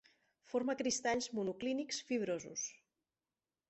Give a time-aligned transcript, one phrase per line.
[0.53, 2.69] Forma cristalls monoclínics fibrosos.